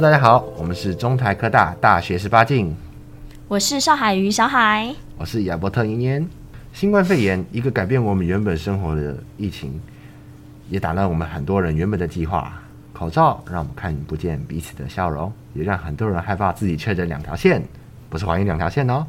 [0.00, 2.72] 大家好，我们是中台科大大学十八进，
[3.48, 6.24] 我是邵海瑜小海，我是亚伯特嫣嫣。
[6.72, 9.80] 新冠肺炎一个改变我们原本生活的疫情，
[10.70, 12.62] 也打乱我们很多人原本的计划。
[12.92, 17.60] 口罩让我们看不见彼此的笑容，也让很多人害怕自己确诊两条线，
[18.08, 19.04] 不是怀疑两条线哦。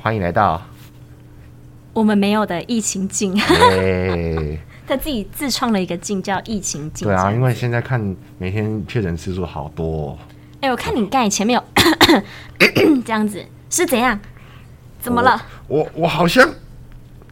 [0.00, 0.62] 欢迎来到
[1.92, 3.38] 我们没有的疫情镜。
[4.88, 7.06] 欸他自己自创了一个镜叫疫情镜。
[7.06, 10.18] 对啊，因为现在看每天确诊次数好多。
[10.60, 12.22] 哎、欸，我看你盖前面有
[13.04, 14.18] 这样子，是怎样？
[15.00, 15.40] 怎么了？
[15.68, 16.48] 我我，我好像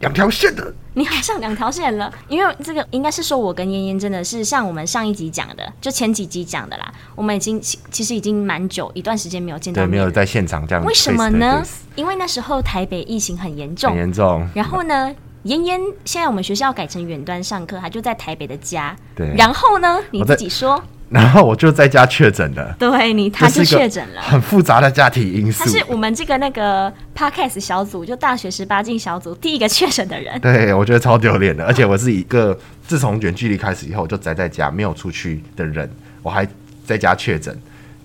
[0.00, 0.72] 两条线的。
[0.94, 6.90] 你好像两条线了，因为这个应该是说我跟嫣嫣真的是像我们上一集讲的，就前几集讲的啦。
[7.14, 10.84] 我们已经其实已经蛮久一段时间没有见到面，对，没有在现场这样。
[10.84, 11.62] 为什么呢？
[11.96, 14.48] 因为那时候台北疫情很严重，很严重。
[14.54, 15.14] 然后呢？
[15.46, 18.94] 嫣嫣，现在我们学校改成远端上课，她就在台北的家。
[19.14, 19.32] 对。
[19.36, 20.82] 然后呢，你自己说。
[21.08, 22.74] 然后我就在家确诊了。
[22.80, 24.20] 对你，他就确诊了。
[24.20, 25.62] 很复杂的家庭因素。
[25.62, 30.40] 他是我们这个那个 podcast 小组，就大学十八进小组第一个确诊的人。
[30.40, 31.64] 对，我觉得超丢脸的。
[31.64, 35.88] 而且我是一个自从远距离开始以后，我就宅在家没有出去的人，
[36.24, 36.44] 我还
[36.84, 37.56] 在家确诊。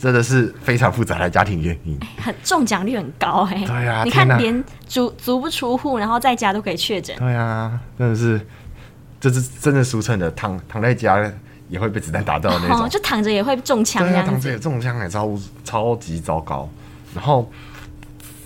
[0.02, 3.68] 真的是非常复杂的家庭原因，很中奖率很高哎、欸。
[3.68, 7.16] 对啊，你看连足足不出户，然后在家都可以确诊。
[7.20, 8.42] 对啊，真的是，
[9.20, 11.32] 这是真的俗称的躺躺在家
[11.70, 14.02] 也会被子弹打到的那种，哦、就躺着也会中枪。
[14.04, 16.68] 对啊，躺着也中枪，也超超级糟糕。
[17.14, 17.48] 然后，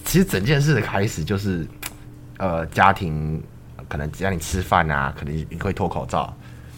[0.04, 1.66] 其实整件事的开始就是，
[2.38, 3.42] 呃，家庭
[3.88, 6.36] 可能只要你吃饭啊，可能你会脱口罩。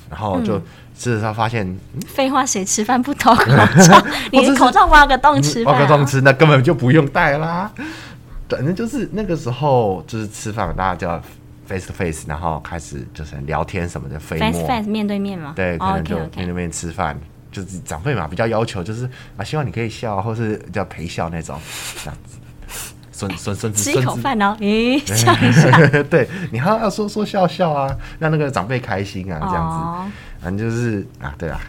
[0.09, 0.63] 然后就事
[0.97, 1.65] 实上发现，
[2.07, 3.45] 废、嗯、话，谁吃饭不脱口
[3.87, 4.05] 罩？
[4.31, 7.71] 你口罩挖个洞吃、啊，挖个洞吃，那根本就不用戴啦。
[8.49, 11.21] 反正就是那个时候，就是吃饭，大家叫
[11.67, 15.53] face to face，然后开始就是聊天什么的，飞 face to face 面对面嘛。
[15.55, 17.19] 对，可能就面对面吃饭，
[17.51, 21.59] 就是长辈嘛，比较要求就是啊，希望你可以笑，或是叫陪笑那种
[22.03, 22.37] 这样子。
[23.17, 25.71] 孙孙孙子吃一口饭哦，咦， 笑一下。
[26.07, 30.13] 对，你还要说说笑笑啊，让那个长辈开心啊，这样子。
[30.39, 31.59] 反正就是啊，对啊，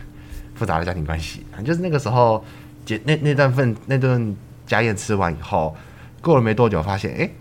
[0.55, 1.47] 复杂的家庭关系。
[1.51, 2.45] 反正就是那个时候，
[2.85, 4.37] 结那那段份那顿
[4.67, 5.75] 家宴吃完以后，
[6.21, 7.35] 过了没多久，发现哎、欸，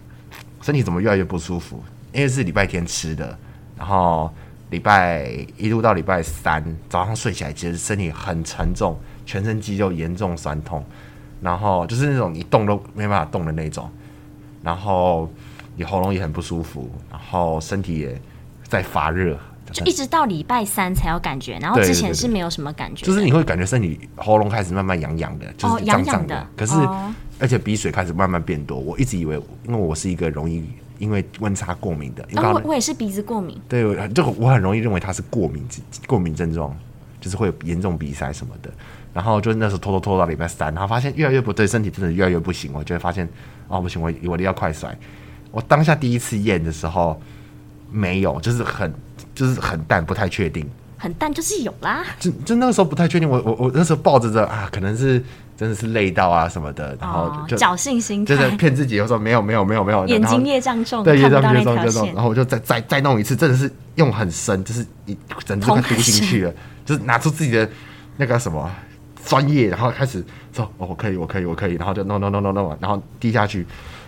[0.61, 1.83] 身体怎么越来越不舒服？
[2.13, 3.37] 因为是礼拜天吃的，
[3.77, 4.33] 然后
[4.69, 10.81] 礼拜一路到礼拜三早上睡起来，其实身体很沉重，全身肌肉严重酸痛。
[11.39, 13.87] 然后就是那种你动都没办法动的那种，
[14.67, 15.31] 然后
[15.77, 18.21] 你喉咙也很不舒服，然后身体也
[18.67, 19.39] 在发热，
[19.71, 28.77] 就一直到礼拜三才有感觉，然后之前是没有什么感觉，就是你会感觉身体喉咙开始慢慢痒痒的，就是痒痒的，可是、哦、而且鼻水开始慢慢变多。
[28.77, 30.65] 我一直以为，因为我是一个容易
[30.99, 35.65] 因为温差过敏的，因为、哦、我我也是鼻子过敏，对，就我很容易认为它是过敏
[36.05, 36.75] 过敏症状，
[37.21, 38.69] 就是会有严重鼻塞什么的。
[39.17, 42.69] 然后就那时候拖拖拖到礼拜三，然后发现越来越不对，身体真的越来越不行。
[42.71, 43.27] 我就会发现，
[43.67, 44.89] 哦，不行，我我一定要快筛。
[45.49, 47.19] 我当下第一次验的时候
[47.89, 48.93] 没有，就是很
[49.33, 50.69] 就是很淡，不太确定。
[50.99, 52.03] 很淡就是有啦。
[52.19, 55.19] 就就那个时候不太确定，我我我那时候抱着着啊，可能是
[55.57, 66.53] 真的是累到啊什么的，然后就侥幸心态，就是骗自己，我说没有没有没有没有，眼睛业障重，对，业障业障业障，然后我就再再再弄一次，真的是用很深，就是一整只快读进去了，
[66.85, 67.67] 就是拿出自己的
[68.17, 68.69] 那个什么。
[69.27, 70.23] 专业，然后开始
[70.53, 73.65] 说：“哦，我可以，我可以，我可以。”然后就 no no no no no，，然后滴下去，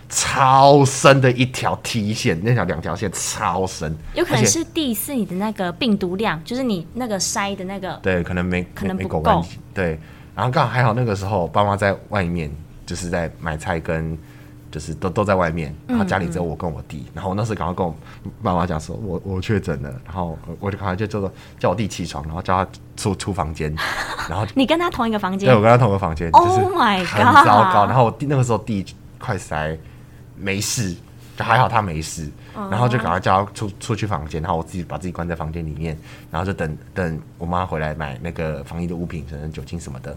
[0.08, 3.94] 超深的一条 T 线，那条两条线超深。
[4.14, 9.44] 有可能是第四，你的那个病毒量，就是你那个筛的那个，对，可能没可能不够。
[9.74, 9.98] 对，
[10.34, 12.50] 然后刚好还好，那个时候爸妈在外面，
[12.86, 14.18] 就是在买菜跟。
[14.70, 17.94] 就是都都在外面，然后家里只有我跟我弟，嗯嗯，然后我那时候赶快跟我
[18.42, 23.74] 爸妈讲说，我我确诊了，然后我就赶快就叫做叫我弟起床，然后叫他出出房间，
[24.28, 25.48] 然后 你跟他同一个房间？
[25.48, 27.86] 对，我跟他同一个房间，Oh my God，很糟糕。
[27.86, 28.86] 然后我弟那个时候弟
[29.18, 29.76] 快塞
[30.36, 30.94] 没事，
[31.36, 35.98] 就还好他没事，然后就赶快叫他出出去房间，然后我自己把自己关在房间里面，
[36.30, 40.16] 然后就等等我妈回来买那个防疫的物品，可能酒精什么的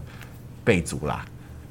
[0.62, 1.24] 备足啦。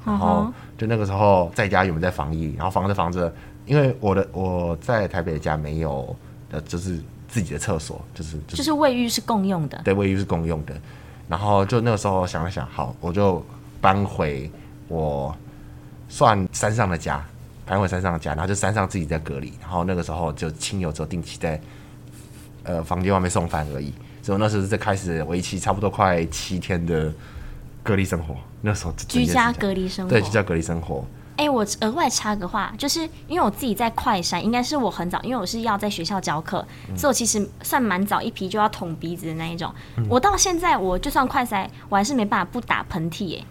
[0.04, 2.54] 然后就那个时候在家有没有在防疫？
[2.56, 3.32] 然后防着防着，
[3.66, 6.14] 因为我的我在台北的家没有
[6.50, 9.80] 呃，就是自己的厕所，就是就是、就是卫浴是共用的。
[9.84, 10.74] 对，卫浴是共用的。
[11.28, 13.44] 然后就那个时候想了想，好，我就
[13.80, 14.50] 搬回
[14.88, 15.34] 我
[16.08, 17.24] 算山上的家，
[17.64, 21.58] 搬回山上的家，然后就山上自己在隔离，然后那个时候就亲友只有定期在
[22.64, 23.92] 呃房间外面送饭而已。
[24.22, 27.12] 所以那时候是在开始为期差不多快七天的
[27.84, 31.04] 隔离生活，那时候居家隔离生活，对，居家隔离生活。
[31.36, 39.72] 哎、欸，我额外插个话，就是因为我自己在快筛，应该是我很早，因为我是要在学校教课，嗯、所以我其实算蛮早一批就要捅鼻子的那一种。
[39.96, 43.44] 嗯、我到现在，我就算快筛，我还是没办法不打喷嚏耶。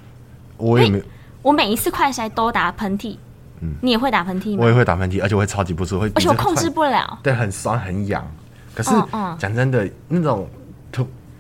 [0.58, 1.04] 我也没，
[1.42, 3.18] 我每一次快筛都打喷嚏。
[3.60, 4.60] 嗯，你也会打喷嚏吗？
[4.64, 7.20] 我也会打喷嚏，而且我会超级不舒服，而且我控制不了。
[7.22, 8.26] 对，很酸很痒。
[8.74, 8.92] 可是
[9.38, 10.63] 讲、真的，那种突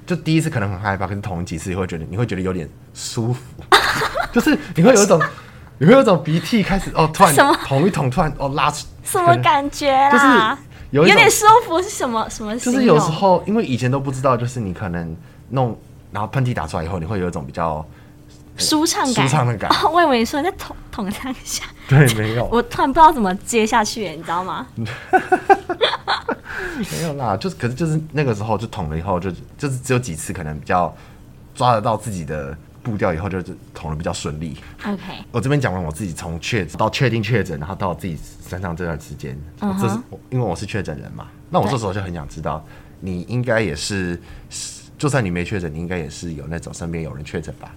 [0.05, 3.41] 就第一次可能很害怕，可是捅几次你会觉得你会觉得有点舒服，
[4.31, 5.21] 就是你会有一种。
[5.79, 7.09] 你会有一种鼻涕开始哦？
[7.11, 7.35] 突然
[7.65, 10.11] 捅一捅，突然哦拉出什么感觉啦？
[10.11, 12.57] 就是有，有点舒服是什么什么？
[12.59, 15.17] 就是有时候因为以前都不知道，就是你可能
[15.49, 15.77] 弄
[16.11, 17.83] 然后喷嚏打出来以后，你会有一种比较
[18.55, 19.75] 舒畅感，舒畅的感觉。
[19.85, 22.45] 哦，我以为你说你在捅捅它一下，对，没有。
[22.51, 24.67] 我突然不知道怎么接下去，你知道吗？
[26.91, 30.95] 没有啦，就是可是就是那个时候就捅了以后，就就是只有几次可能比较
[31.55, 32.57] 抓得到自己的。
[32.83, 34.57] 步调以后就是捅的比较顺利。
[34.85, 35.01] OK，
[35.31, 39.81] 我这边讲完我自己从确诊到确定确诊，然后到我自己身上这段时间，uh huh.
[39.81, 39.97] 这是
[40.29, 41.27] 因为我是确诊人嘛。
[41.49, 42.61] 那我这时候就很想知道，
[42.99, 44.21] 你应该也是，
[44.97, 47.73] 就算你没确诊，你应该也是有那种身边有人确诊吧？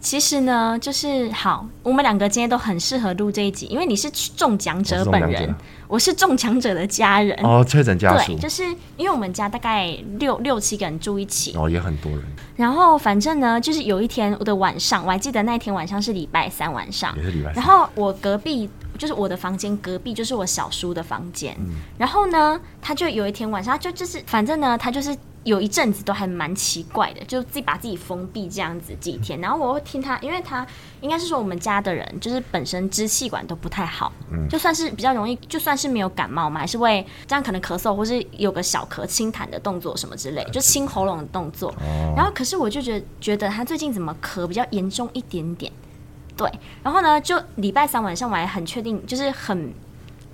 [0.00, 5.52] 其实呢，就是好，我们两个今天都很适合录这一集，因为你是中奖者本人，
[5.88, 8.32] 我是中奖者的家人哦，确诊家属。
[8.32, 8.62] 对，就是
[8.96, 12.22] 因为我们家大概六六七个人住一起，哦，也很多人。
[12.56, 17.54] 然后反正呢，就是有一天我的晚上，我还记得那天晚上是礼拜三晚上，也是礼拜三。
[17.54, 25.16] 然后我隔壁就是我的房间隔壁就是我小叔的房间，嗯、然后呢，他就有一天晚上他就就是反正呢，他就是。
[25.48, 30.66] 有一阵子都还蛮奇怪的，就自己把自己封闭这样子几天，然后我会听他，因为他
[31.00, 41.74] 应该是说我们家的人就是本身支气管都不太好，嗯，就算是比较容易，就算是没有感冒嘛，还是会这样可能咳嗽或是有个小咳清痰的动作什么之类，就清喉咙的动作。
[42.14, 45.72] 然后可是我就觉得觉得他最近怎么咳比较严重一点点，
[46.36, 46.52] 对，
[46.82, 49.72] 然后呢，就礼拜三晚上我还很确定，就是很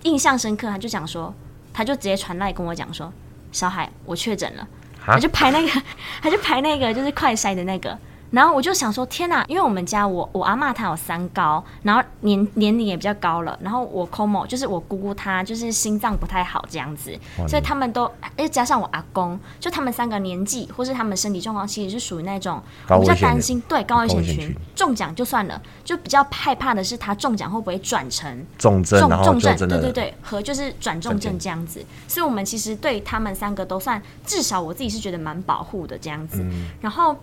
[0.02, 1.32] 印象深刻，他就讲说，
[1.72, 3.12] 他就直接传来跟我讲说，
[3.52, 4.66] 小海，我确诊了。
[5.06, 5.82] 他就排那个，
[6.22, 7.98] 他就排那个，就是快筛的那个。
[8.30, 9.44] 然后我就想说，天哪！
[9.46, 13.56] 因为我们家我我阿妈她有三高，然后年年龄也比较高了。
[13.62, 17.16] 然后我 Como 就是我姑姑，她就是心脏不太好这样子，
[17.46, 31.84] 所以他们都，又加上我阿公，就他们三个年纪或是他们身体状况，其实是属于那种我比较担心，对高危险群，群中奖就算了，就比较害怕的是他中奖会不会转成重症，重重症，对对对，和就是转重症这样子。
[32.08, 36.42] 所以我们其实对他们三个都算，至少我自己是觉得蛮保护的这样子。
[36.42, 37.16] 嗯、然后。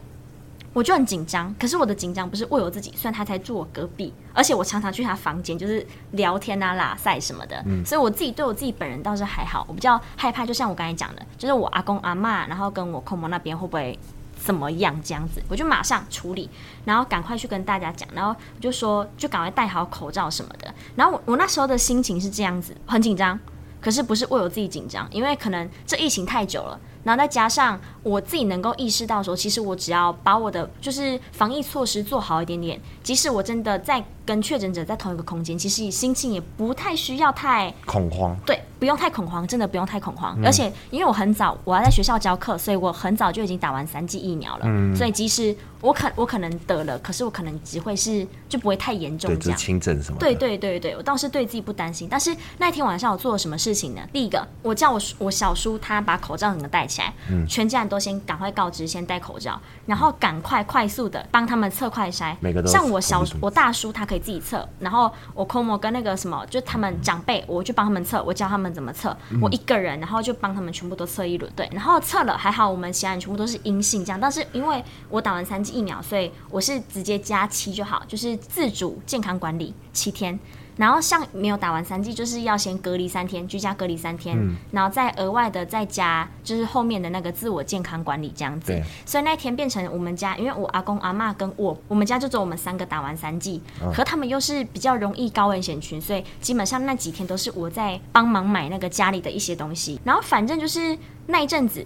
[0.74, 9.66] 我就很紧张，可是我的紧张不是为我自己，虽然他才住我隔壁，而且我常常去他房间，就是聊天啊、拉塞什么的，嗯、所以我自己对我自己本人倒是还好。
[9.68, 14.00] 我比较害怕，就像我刚才讲的，就是我阿公阿嬷，然后跟我空母那边会不会
[14.38, 16.50] 怎么样这样子，我就马上处理，
[16.86, 20.74] 然后赶快去跟大家讲，然后我就说就赶快戴好口罩什么的。
[20.96, 23.38] 然后我我那时候的心情是这样子，很紧张，
[23.82, 26.80] 可是不是为我自己紧张，因为可能这疫情太久了。
[27.04, 38.38] 然后再加上我自己能够意识到说，其实我只要把我的就是防疫措施做好一点点，即使我真的在跟确诊者在同一个空间，其实心情也不太需要太恐慌。
[38.46, 40.36] 对，不用太恐慌，真的不用太恐慌。
[40.40, 44.66] 嗯、而且因为我很早我要在学校教课，所以我很早就已经打完三剂疫苗了。
[44.66, 44.96] 嗯。
[44.96, 49.58] 所以即使我可我可能得了，可是我可能只会是就不会太严重这样。
[49.58, 50.20] 轻症什么？
[50.20, 52.08] 对对对对，我倒是对自己不担心。
[52.10, 54.02] 但是那天晚上我做了什么事情呢？
[54.14, 57.14] 第一个，我叫我我小叔他把口罩整个戴起来。
[57.30, 57.48] 嗯。
[57.48, 62.36] 全家人都先赶快告知，先戴口罩，然后赶快快速的帮他们测快筛。
[62.42, 69.16] 每个都像我小我大叔他可以自己测，然后我 Komo 跟那个什么，就他们长辈，我就帮他们测，我教他们怎么测。
[69.42, 71.70] 我一个人，然后就帮他们全部都测一轮，对。
[71.72, 74.20] 然后测了还好，我们其他人全部都是阴性这样。
[74.20, 80.38] 但是因为我打完三剂疫苗，所以我是直接加七就好，就是自主健康管理七天。
[80.78, 88.82] 然后像没有打完三剂，就是要先隔离三天，居家隔离三天，嗯、然后再额外的再加，就是后面的那个自我健康管理这样子。
[89.06, 100.00] 所以那天变成我们家，因为我阿公阿妈跟我，我们家就只有我们三个打完三剂，哦、可他们又是比较容易高危险群，所以基本上那几天都是我在帮忙买那个家里的一些东西。
[100.04, 100.98] 然后反正就是
[101.28, 101.86] 那一阵子，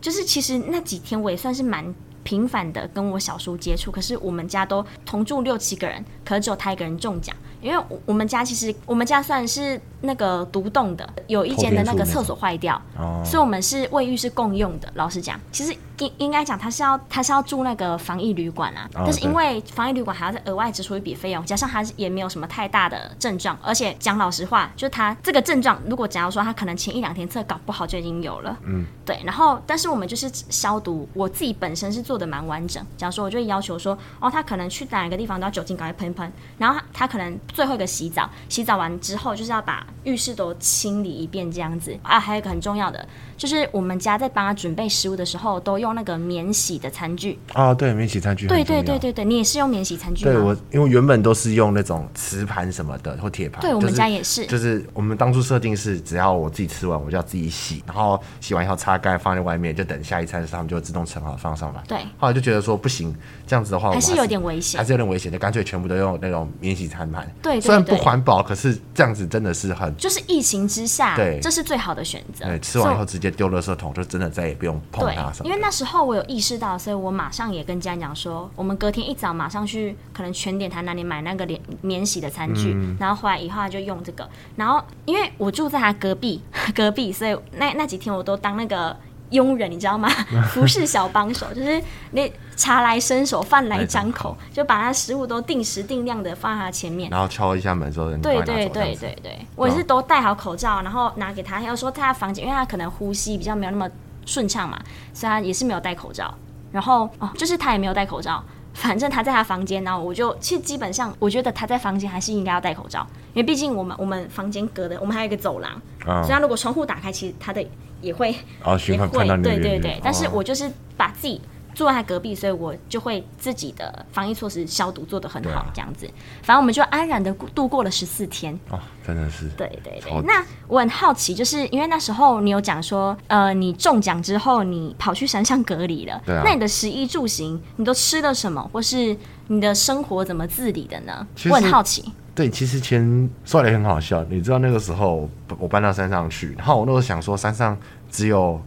[0.00, 7.34] 就是其实那几天我也算是蛮频繁的跟我小叔接触，可是我们家都同住六七个人，可是只有他一个人中奖。
[7.66, 12.80] 因为我们家其实我们家算是那个独栋的，有一间的那个厕所坏掉，
[13.24, 14.88] 所以我们是卫浴是共用的。
[14.94, 41.96] 老实讲，其实应应该讲他是要他是要住那个防疫旅馆啊，哦、但是因为防疫旅馆还要再额外支出一笔费用，加上他也没有什么太大的症状，而且讲老实话，就他这个症状，如果假如说他可能前一两天测搞不好就已经有了，嗯，对，然后但是我们就是消毒，我自己本身是做的蛮完整，假如说我就要求说，哦，他可能去哪一个地方都要酒精赶快喷喷，然后他，他可能最后一个洗澡，洗澡完之后就是要把浴室都清理一遍这样子。
[42.02, 43.06] 啊，还有一个很重要的。
[43.36, 47.38] 就是我们家在帮他准备食物的时候，都用那个免洗的餐具。
[47.52, 48.46] 啊，对，免洗餐具。
[48.46, 50.32] 对对对对对，你也是用免洗餐具吗？
[50.32, 53.60] 对，我因为原本都是用那种瓷盘什么的或铁盘。
[53.60, 54.46] 对，我们家也是。
[54.46, 61.82] 就是我们当初设定是，只要我自己吃完，我就要自己洗，然后洗完以后擦干，放在外面，就等下一餐的时候，他们就会自动盛好放上来。
[61.86, 61.98] 对。
[62.18, 63.14] 后来就觉得说不行，
[63.46, 67.30] 这样子的话还是，有点危险，还是有点危险，就干脆全部都用那种免洗餐盘。
[67.42, 67.60] 对。
[67.60, 69.94] 虽然不环保，可是这样子真的是很。
[69.98, 72.46] 就是疫情之下，对，这是最好的选择。
[72.46, 74.06] 对，吃完以后直接丢垃圾桶就。
[74.06, 75.44] 真的再也不用碰它什么。
[75.44, 84.26] 对，因为那时候我有意识到，所以我马上也跟家人讲说，我们隔天一早马上去可能全点台那里买那个免免洗的餐具，嗯、然后回来以后他就用这个。
[84.56, 86.40] 然后因为我住在他隔壁，
[86.74, 88.96] 隔壁，所以那那几天我都当那个
[89.30, 90.08] 佣人，你知道吗？
[90.48, 101.60] 服侍小帮手，就是那茶来伸手，饭来张口，就把他食物都定时定量的放在他前面，然后敲一下门说：“对对对对对，我也是都戴好口罩，然后拿给他。
[101.60, 103.86] 要说他的房间，因为他可能呼吸比较没有那么。”
[104.26, 104.78] 顺畅嘛，
[105.14, 106.34] 所以他也是没有戴口罩。
[106.70, 108.44] 然后哦，就是他也没有戴口罩。
[108.74, 115.72] 反正他在他房间，然后我就其实基本上，我觉得他在房间还是应该要戴口罩，因为毕竟我们我们房间隔的，我们还有一个走廊，
[116.06, 117.66] 哦、所以他如果窗户打开，其实他的
[118.02, 119.62] 也会哦，循环看到那边。
[119.62, 121.40] 对对对，哦、但是我就是把自己。
[121.76, 126.08] 坐在隔壁，所以我就会自己的防疫措施消毒做得很好，这样子。
[126.42, 128.58] 反正我们就安然的度过了十四天。
[128.70, 129.46] 哦，真的是。
[129.58, 130.22] 对对对。
[130.22, 136.18] 那我很好奇，就是因为那时候你有讲说，呃，你中奖之后你跑去山上隔离了。
[136.24, 136.40] 对啊。
[136.46, 139.14] 那你的食衣住行，你都吃了什么，或是
[139.48, 141.26] 你的生活怎么自理的呢？
[141.50, 142.10] 我很好奇。
[142.34, 144.24] 对，其实前说来很好笑。
[144.30, 145.28] 你知道那个时候
[145.58, 147.76] 我搬到山上去，然后我那时候想说，山上
[148.10, 148.58] 只有。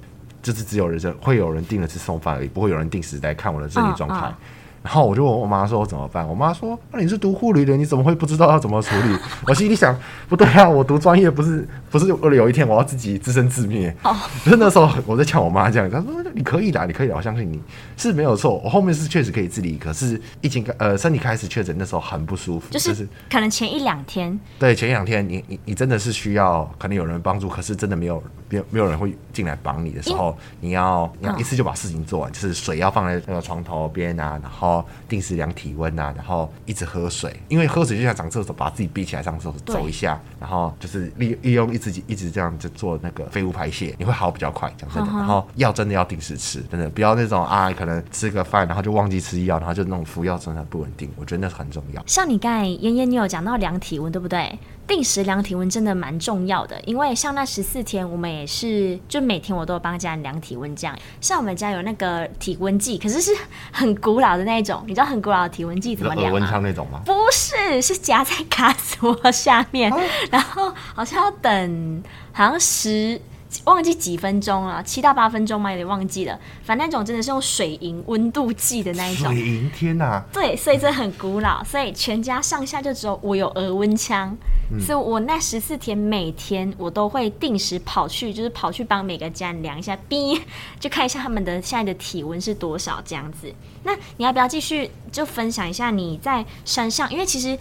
[0.41, 4.15] 就是只有人生会有人定了吃送饭而已，不会有人定时来看我的身体状态。
[4.15, 4.33] Oh, oh.
[4.81, 9.17] 然后我就问我妈说：“我怎么办？”我妈说：“那、啊、你是读护理的，你怎么会不知道要怎么处理？”
[9.47, 9.97] 我心里想
[10.29, 17.61] ：“不对啊，我读专业不是不是为了有一天我要自己自生自灭。”哦，就是那时候我在呛我妈这样，她说：“你可以的，你可以的，我相信你
[17.97, 18.57] 是没有错。
[18.63, 24.39] 我后面是确实可以自理，可是疫情呃身体开始确诊那时候很不舒服，就是可能前一两天。
[24.57, 34.68] 对，前一两天你你你真的是需要可能有人帮助，可是真的没有没有没有人会进来帮你的时候，你要你要一次就把事情做完，就是水要放在那个床头边啊，然后
[35.09, 35.49] 定时量。
[35.59, 45.11] 体温啊，然后一直喝水，因为喝水就像上厕所，把自己闭起来上厕所走一下，然后就是利利用一直一直这样就做那个废物排泄，你会好比较快，讲真的。
[45.11, 52.03] 然后药真的要定时吃，真的不要那种啊，可能吃个饭然后就忘记吃药，然后就那种服药真的不稳定，我觉得那是很重要。
[52.05, 54.57] 像你刚才妍妍，你有讲到量体温，对不对？
[54.89, 60.97] 定时量体温真的蛮重要的，因为像那十四天，我们也是就每天我都有帮家人量体温这样。
[61.21, 63.31] 像我们家有那个体温计，可是是
[63.71, 66.33] 很古老的那种，你知道很古老的体温计怎么量吗？
[66.33, 66.99] 温枪那种吗？
[67.05, 69.99] 不是，是夹在 卡座下面，啊、
[70.31, 72.03] 然后好像要等，
[72.33, 73.21] 好像十。
[73.65, 76.39] 忘记几分钟了，七到八分钟嘛，有点忘记了。
[76.63, 79.33] 反正那种真的是用水银温度计的那一种。
[79.33, 80.23] 水银，天哪！
[80.31, 84.37] 对，所以这很古老，所以全家上下就只有我有额温枪，
[84.71, 90.39] 嗯、所以我那十四天每天我都会定时跑去，就是跑去帮每个家人量一下，B
[90.79, 93.51] 就看一下他们的现在的体温是多少这样子。
[93.83, 97.11] 那你要不要继续就分享一下你在山上？
[97.11, 97.57] 因为其实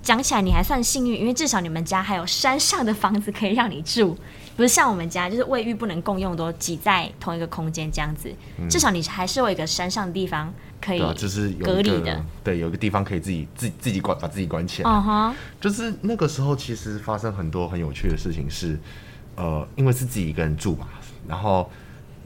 [0.00, 4.16] 讲起来你还算幸运，因为至少你们家还有山上的房子可以让你住。
[4.56, 8.32] 不是像我们家，就是卫浴不能共用，都挤在同一个空间这样子。
[8.58, 12.24] 嗯、至少你还是有一个山上的地方可以，就是隔离的。
[12.44, 14.90] 对，有一个地方可以自己自己自己关，把自己关起来。
[14.90, 18.78] Uh huh、就是那个时候，其实发生很多很有趣的事情是，是
[19.36, 20.86] 呃，因为是自己一个人住嘛，
[21.26, 21.70] 然后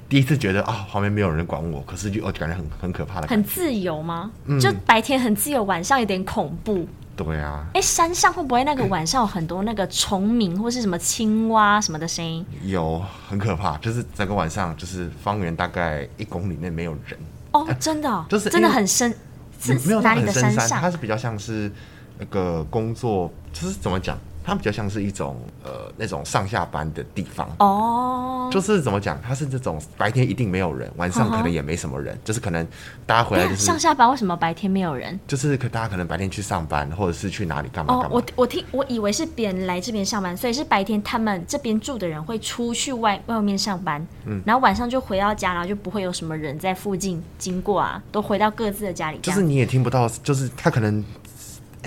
[0.08, 4.30] 第一次觉得啊，旁边没有人管我，可是就感觉很很可怕的，很自由吗？
[4.46, 6.88] 嗯、就白天很自由，晚上有点恐怖。
[7.16, 12.44] 对啊，哎，山上会不会那个晚上有很多那个虫鸣或是什么青蛙什么的声音？
[12.64, 17.18] 有，很可怕，就是整个晚上就是方圆大概一公里内没有人。
[17.52, 19.10] 哦，真的，就是真的很深，
[19.58, 20.78] 是哪里的山上？
[20.78, 21.72] 它是比较像是
[22.18, 24.18] 那个工作，就是怎么讲？
[24.46, 32.64] 它比较像是一种呃那种上下班的地方哦，就是怎么讲，它是这种白天一定没有人，晚上可能也没什么人，呵呵就是可能
[33.04, 35.18] 大家回来就是上下班，为什么白天没有人？
[35.26, 38.08] 就是可大家可能白天去上班，或者是去哪里干嘛干嘛。
[38.08, 49.18] 哦，我我听我以为是别人来这边上班，所以是白天他们这边住的人会出去外外面上班，嗯，然后晚上就回到家，然后就不会有什么人在附近经过啊，都回到各自的家里。
[49.18, 51.04] 就是你也听不到，就是他可能。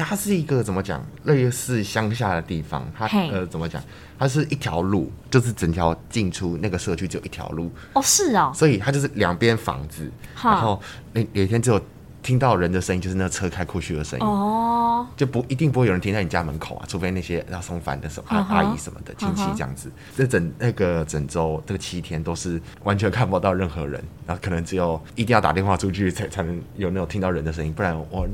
[0.03, 2.85] 它是一个怎么讲，类似乡下的地方。
[2.97, 3.81] 它呃怎么讲？
[4.17, 7.71] 它是一条路，就是整条进出那个社区只有一条路。
[7.93, 8.51] 哦，是哦。
[8.53, 10.11] 所以它就是两边房子，
[10.43, 10.81] 然后
[11.13, 11.81] 那有一天只有
[12.21, 14.25] 听到人的声音，就是那车开过去的声音。
[14.25, 15.07] 哦。
[15.15, 19.89] 就不一定不会有人停在你家门口啊，除非那些要送饭的什么阿姨什么的亲戚这样子。
[20.15, 28.27] 这整那个整周这个七天都是完全看不到任何人，然后可能只有一定要打电话出去才才能有那种听到人的声音，不然我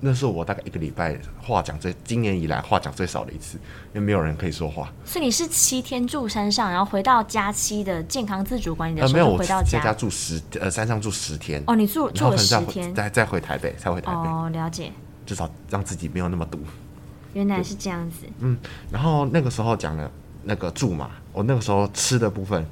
[0.00, 0.16] 那。
[0.16, 3.58] 是我大概一个礼拜话讲最，今年以来话讲最少的一次，
[3.92, 4.90] 因为没有人可以说话。
[5.04, 11.62] 所以你是七天住山上，然后回到假期的健康自主管理的时候没有，我在家住十呃山上住十天。
[11.66, 14.28] 哦，你住住了十天，再再回台北，再回台北。
[14.28, 14.90] 哦，了解。
[15.26, 16.58] 至少让自己没有那么堵。
[17.34, 18.24] 原来是这样子。
[18.38, 18.56] 嗯，
[18.90, 20.10] 然后那个时候讲了
[20.44, 22.64] 那个住嘛，我那个时候吃的部分。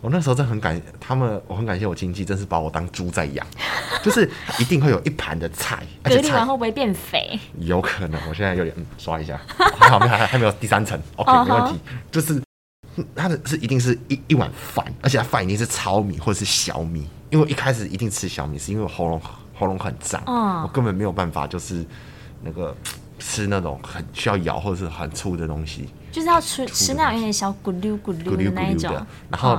[0.00, 3.44] 我那时候真的很感他们，我很感谢我亲戚，真是把我当猪在养，
[4.02, 7.38] 就是一定会有一盘的菜，隔离完会不会变肥？
[7.58, 9.40] 有可能，我现在有点、嗯、刷一下，
[9.76, 11.44] 还好没还还没有第三层，OK、uh.
[11.44, 11.80] 没问题。
[12.12, 12.40] 就是
[13.16, 19.20] 它的是一定是一一碗饭，而且它饭一定是糙米或者是小米，因为一开始一定吃小米，是因为我喉咙
[19.54, 20.62] 喉咙很胀，uh.
[20.62, 21.84] 我根本没有办法就是
[22.42, 22.72] 那个
[23.18, 28.94] 吃那种很需要咬或者是很粗的东西，就是要吃吃那种有点小咕噜咕噜的那一种，
[29.28, 29.58] 然后。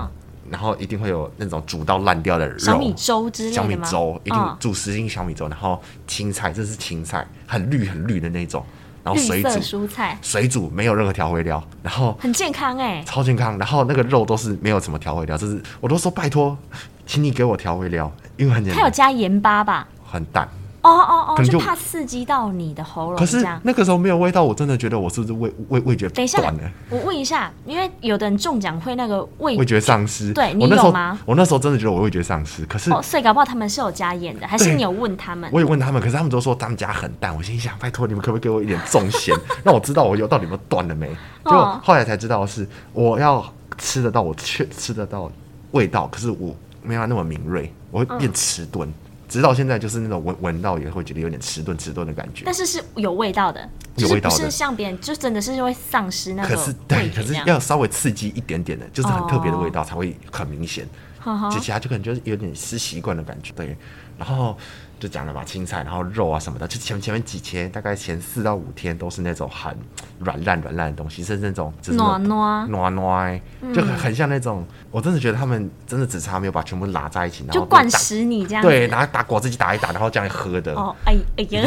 [0.50, 0.52] Uh.
[0.52, 8.66] 然后一定会有那种煮到烂掉的肉，小米粥之类的小米粥一定煮十斤小米粥，然后青菜，这是青菜，很绿很绿的那种，
[9.04, 13.58] 然后水煮蔬菜，水煮没有任何调味料，然后很健康哎，超健康。
[13.58, 16.58] 然后那个肉都是没有什么调味料，就是我都说拜托，
[17.06, 18.82] 请你给我调味料，因为很简单。
[18.82, 19.88] 它有加盐巴吧？
[20.06, 20.50] 很淡。
[20.90, 23.18] 哦哦哦，就怕刺激到你的喉咙。
[23.18, 26.10] 可是那个时候没有味道，我真的觉得我是不是味味味觉？
[26.10, 26.42] 等一下，
[26.90, 31.18] 我问一下，因为有的人中奖会那个味味觉丧失，对你有吗？
[31.26, 35.50] 我那时候真的觉得我味觉丧失，可是哦，所以搞不好他们是有加盐的，还是你有问他们？
[35.54, 37.36] 我也问他们，可是他们都说他们家很淡。
[37.36, 41.10] 我心想，拜托你们可不可以给我一点重咸， 让我知道我有到底有没有断了没？
[41.46, 41.52] 就
[41.84, 43.44] 后来才知道是我要
[43.78, 45.32] 吃得到，我确吃得到
[45.72, 48.92] 味道，可是我没有那么敏锐，我会变迟钝。
[49.30, 52.44] 直到现在，就是那种闻闻到也会觉得有点迟钝迟钝的感觉。
[52.46, 56.58] 但是是有味道的，有味道的，不是像别人就真的是会丧失那种。
[56.58, 60.86] 可是对，可是要稍微刺激一点点的，就是很特别的味道才会很明显。
[61.24, 63.54] 哦、就其他就可能就是有点吃习惯的感觉。
[63.56, 63.78] 对，
[64.18, 64.58] 然后。
[65.00, 69.76] 就讲了嘛，青菜，然后肉啊什么的，就前前面几天，大概前四到五天都是那种很
[70.20, 80.74] 软烂软烂的东西，是那种糯糯糯糯，就很很像那种，我真的觉得他们真的只差没有把全部拉在一起，然后就灌食你这样，对，然后打果汁机打一打，然后这样喝的。
[80.76, 81.64] 哦，哎哎呀，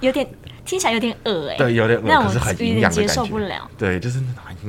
[0.00, 0.28] 有 点
[0.64, 3.68] 听起来有点恶哎，对，有点恶，那可是很营养的感觉，接受不了。
[3.78, 4.20] 对，就是。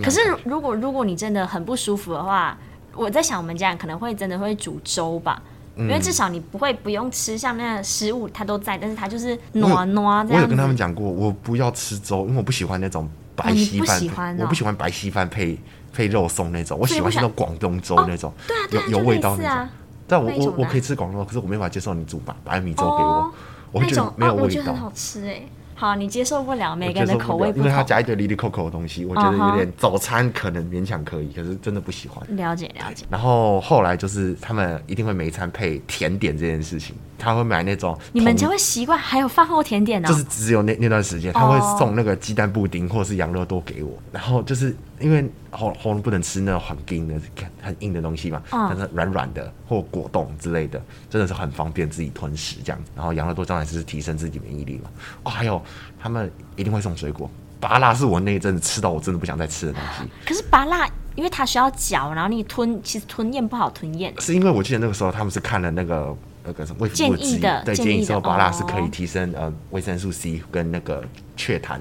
[0.03, 2.55] 可是如果如果你真的很不舒服的话，
[2.93, 5.41] 我在想我们家人可能会真的会煮粥吧。
[5.79, 10.41] 因为至少你不会不用吃像那样食物，它都在，但是它就是暖暖这样。
[10.41, 14.37] 我有跟他们讲过，我不要吃粥，因为我不喜欢那种白稀饭。
[14.39, 15.57] 我不喜欢白稀饭配
[15.93, 18.33] 配肉松那种，我喜欢那种广东粥那种，
[18.71, 19.69] 有有味道那种。
[20.07, 23.33] 但我我我可以吃广东粥，可是我没法接受你煮白白米粥给我，
[23.71, 24.43] 我会觉得没有味道。
[24.43, 25.43] 我觉得很好吃哎。
[25.79, 32.21] 好，你接受不了每个人的口味不同，因为他加一堆哩哩扣扣的东西，我觉得有点早餐可能勉强可以，可是真的不喜欢。
[32.35, 33.05] 了解了解。
[33.09, 37.95] 然后后来就是他们一定会每一餐配甜点这件事情，他会买那种。
[38.13, 40.08] 你们家会习惯还有饭后甜点呢？
[40.08, 44.75] 就是只有那那段时间，他会送那个鸡蛋布丁或者是羊肉多给我，然后就是。
[44.99, 47.15] 因为喉喉咙不能吃那种很硬的、
[47.62, 50.77] 很硬的东西嘛，但是软软的或果冻之类的，
[51.10, 52.91] 真的是很方便自己吞食这样子。
[52.93, 54.89] 然后养乐多当然是提升自己免疫力嘛。
[55.23, 55.63] 哦，还有
[55.97, 60.03] 他们一定会送水果，芭乐是我那一阵子吃到我真的不想再吃的东西。
[60.27, 64.13] 可是芭乐因为它需要嚼，然后你吞其实吞咽不好吞咽。
[64.19, 66.13] 是因为我记得那个时候他们是看了那个
[66.49, 71.03] 那个什么建议的，对，建议说芭拉是可以提升呃维生素 C 跟那个
[71.38, 71.79] 雀痰，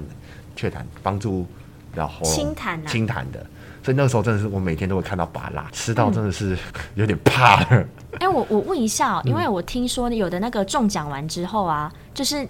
[0.55, 1.45] 雀痰帮助。
[1.95, 3.43] 然后清痰啊，清痰的，
[3.83, 6.55] 所以那个时候真的是我每天都会看到芭拉，吃到真的是
[6.93, 7.65] 有点怕了。
[7.71, 7.87] 哎、嗯
[8.19, 12.47] 欸，我我问一下，因为我听说有的那个中奖完之后啊，就是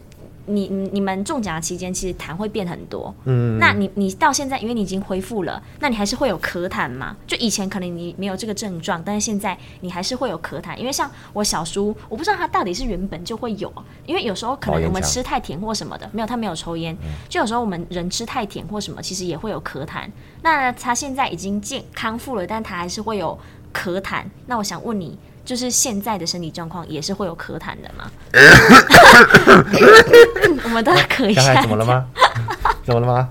[0.49, 7.15] 你你们中奖期间其实痰会变很多，嗯，那你你到现在因为你已经恢复了，那你还是会有咳痰吗？
[7.27, 13.71] 就以前可能你没有这个症状，但是现在你还是会有咳痰，因为像我小叔，我不知道他到底是原本就会有，
[14.05, 16.97] 因为有时候可能我们吃太甜或什么的，没有他没有抽烟，
[17.29, 20.09] 就有时候我们人吃太甜或什么，其实也会有咳痰。
[20.41, 23.37] 那他现在已经健康复了，但他还是会有
[23.73, 24.23] 咳痰。
[24.47, 25.17] 那我想问你。
[25.49, 28.05] 就是现在的身体状况也是会有咳痰的吗？
[30.63, 31.59] 我们都要咳一下。
[31.59, 32.05] 怎么了吗？
[32.85, 33.27] 怎么了吗？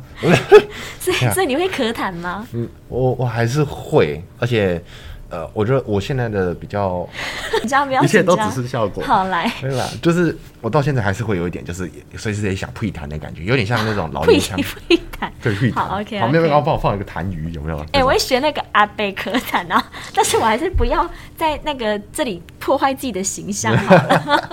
[0.99, 2.45] 所以所以你会咳痰吗？
[2.55, 4.83] 嗯，我我还是会，而且。
[5.31, 7.07] 呃，我觉得我现在的比较，
[8.03, 9.05] 一切都只是效果。
[9.05, 9.87] 好来，对吧？
[10.01, 14.59] 就是我到现在还是会有一点，就是随时也想吐痰的感觉，有点像那种老烟枪。
[14.59, 15.75] 吐痰，对，吐痰。
[15.75, 16.19] 好，OK。
[16.19, 17.85] 旁边要帮我放一个痰盂，有没有？
[17.93, 23.77] 哎，我会学那个阿贝可痰啊， 但是我还是不要在那个这里破坏自己的形象。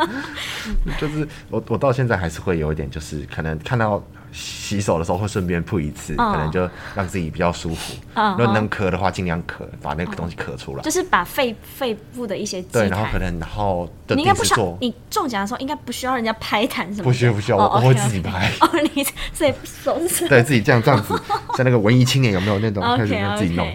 [0.99, 4.03] 就是我，我到现在还是会有一点，就是可能看到。
[4.35, 7.93] 洗手的时候会顺便吐一次，可能就让自己比较舒服。
[8.37, 10.81] 如果能咳的话，尽量咳，把那个东西咳出来。
[10.83, 17.03] 就是把肺肺部的一些对，然后可能然后你应该不需要，你中奖的时候应该不需要人家拍痰什么。
[17.03, 18.51] 不需要不需要，我我会自己拍。
[18.59, 21.13] 哦，你所以手是对自己这样这样子，
[21.55, 23.65] 像那个文艺青年有没有那种开始自己弄？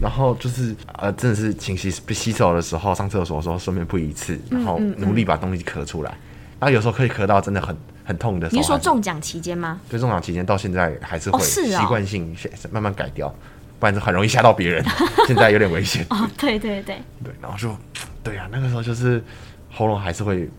[0.00, 6.10] 然后就是呃，真的是勤洗洗手的时候，上厕所的时候顺便吐一次，然后努力把东西咳出来。
[6.58, 7.76] 然后有时候可以咳到真的很。
[8.10, 8.48] 很痛的。
[8.50, 9.80] 你是说中奖期间吗？
[9.88, 12.36] 对，中奖期间到现在还是会习惯性
[12.72, 13.32] 慢慢改掉，
[13.78, 14.84] 不然就很容易吓到别人。
[15.28, 16.04] 现在有点危险。
[16.10, 16.96] 哦，对对对。
[17.22, 17.76] 对，然后就，
[18.24, 19.22] 对呀，那个时候就是
[19.70, 20.50] 喉咙还是会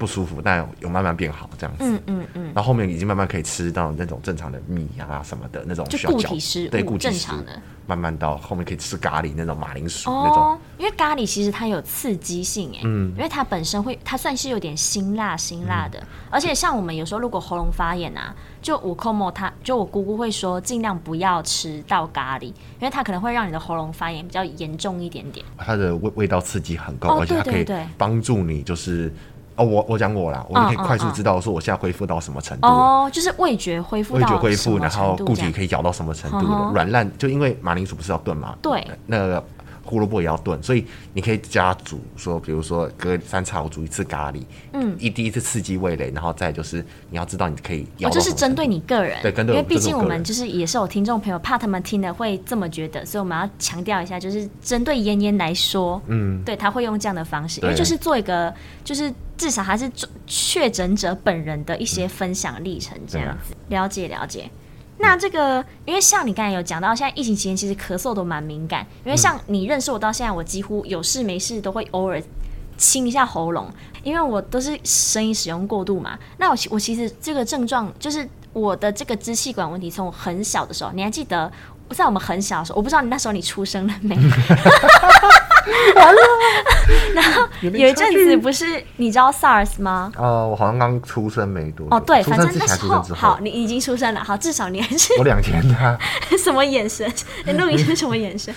[0.00, 1.84] 不舒服，但有慢慢变好这样子。
[1.84, 2.44] 嗯嗯嗯。
[2.54, 7.60] 然后后面已经慢慢可以吃到那种正常的米啊什么的那种需要嚼，就固体食物，对，固体正常的。
[7.86, 18.32] 慢慢到后面可以吃咖喱那种马铃薯那种，因为咖喱其实它有刺激性哎，嗯，因为它本身会，它算是有点辛辣辛辣的，而且像我们有时候如果喉咙发炎啊，
[18.62, 25.44] 就我舅母他就我姑姑会说尽量不要吃到咖喱，因为它可能会让你的喉咙发炎比较严重一点点。
[25.58, 27.66] 它的味味道刺激很高，而且它可以
[27.98, 29.12] 帮助你就是。
[29.60, 38.56] 哦，我我讲过啦，我们可以快速知道说我现在恢复到什么程度哦，就是味觉恢复，味觉恢复，然后固体可以咬到什么程度的软烂，就因为马铃薯不是要炖吗？
[38.62, 39.44] 对，那个
[39.82, 59.12] 胡萝卜也要炖，所以你可以加煮，说比如说隔三差五煮一次咖喱，嗯，一第一次刺激味蕾，然后再就是你要知道你可以咬，这是针对你个人，对，因为毕竟我们就是也是有听众朋友怕他们听的会这么觉得，所以我们要强调一下，就是针对妍妍来说，嗯，对，他会用这样的方式，因为就是做一个就是。
[59.40, 59.90] 至少还是
[60.26, 63.54] 确诊者本人的一些分享历程，这样子。
[63.70, 64.50] 了解了解。
[65.00, 68.86] 那这个，因为像你刚才有讲到，现在疫情期间其实咳嗽都蛮敏感。
[69.04, 72.22] 因为像你认识我到现在，我几乎有事没事都会偶尔
[72.76, 73.68] 清一下喉咙，
[74.02, 76.18] 因为我都是声音使用过度嘛。
[76.36, 81.50] 那我我其实这个症状就是我的这个支气管问题，从我很小的时候，你还记得？
[81.94, 84.16] 在我们很小的时候，我不知道你那时候你出生了没。
[85.94, 86.20] 完了，
[87.14, 90.10] 然后有一阵子不是你知道 SARS 吗？
[90.16, 91.96] 哦，我好像刚出生没多久。
[91.96, 95.98] 哦，对，反正那时候好，你已经出生了，好，至少你还是我两天的。
[96.38, 97.10] 什么眼神？
[97.44, 98.54] 你录音是什么眼神？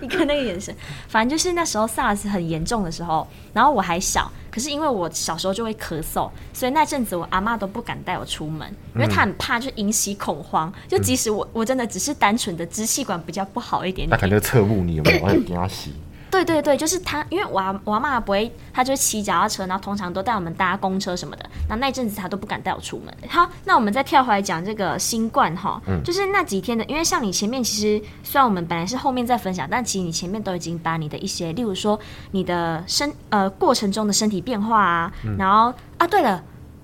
[0.00, 0.74] 一个那个眼神，
[1.08, 15.24] 反正就是那时候 SARS 很严重的时候，然后我还小，可是因为我小时候就会咳嗽，所以那阵子我阿妈都不敢带我出门，因为她很怕就引起恐慌，就即使我我真的只是单纯的支气管比较不好一点点，那肯定侧目你有没有？
[15.24, 15.92] 我 要给他洗。
[16.30, 21.50] 对对对，就是他，因为我阿我阿妈不会，他就骑脚踏车，然后通常都带我们搭公车什么的。
[21.68, 23.14] 那那阵子他都不敢带我出门。
[23.28, 31.98] 好，那我们再跳回来讲这个新冠哈，嗯，就是那几天的，因为像你前面其实虽然我们本来是后面再分享，但其实你前面都已经把你的一些，例如说
[32.32, 36.42] 你的身呃过程中的身体变化啊，嗯，然后啊对了。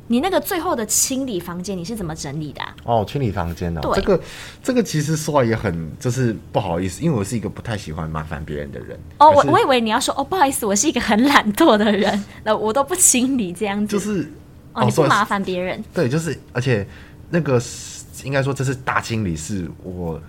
[0.09, 2.75] 你那个最后的清理房间，你是怎么整理的、啊？
[2.85, 4.21] 哦，清理房间呢、这个
[4.62, 8.99] 这个其实说话也很就是不好意思，因为我是一个不太喜欢麻烦别人的人。
[9.19, 13.90] 哦，我我以为你要说哦，不好意思，我是一个很懒惰的人，那我都不清理这样子。
[13.90, 14.31] 就是
[14.75, 15.83] 哦，哦，你不麻烦别人。
[15.95, 16.87] 对，就是而且
[17.31, 17.59] 那个
[18.25, 20.21] 应该说这是大清理，是我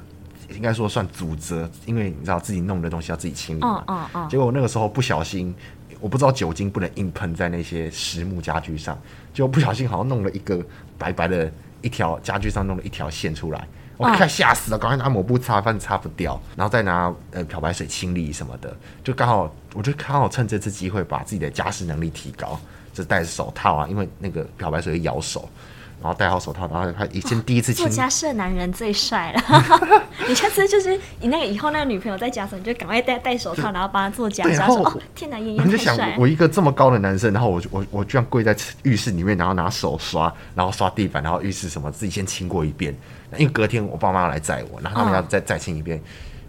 [0.56, 3.84] 应该说算主责，因为你知道自己弄的东西要自己清理嘛。
[3.88, 4.30] 嗯嗯嗯。
[4.30, 5.54] 结果那个时候不小心。
[6.00, 8.98] 我不知道酒精不能硬喷在那些实木家具上，
[9.34, 10.64] 就不小心好像弄了一个
[10.98, 22.60] 白白的一条家具上弄了一条线出来，我快吓死了，赶快拿抹布擦，反正擦不掉，然后再拿呃漂白水清理什么的，就刚好我就刚好趁这次机会把自己的加湿能力提高，
[22.94, 25.48] 就戴着手套啊，因为那个漂白水会咬手，
[26.02, 27.86] 然后戴好手套，然后他以前第一次亲。
[27.86, 29.42] 做家事的男人最帅了。
[30.28, 34.52] 你下次就是你那个以后那个女朋友在家的时候，你就赶快戴戴手套，然后帮她做家事。
[34.52, 36.16] 然后哦，天哪，妍妍太帅了。
[36.20, 42.96] 我一个这么高的男生，然后我我我居然跪在浴室里面，然后拿手刷，然后刷地板，然后浴室什么自己先亲过一遍，
[43.38, 46.02] 因为隔天我爸妈要来载我，然后他们要再、嗯、再亲一遍。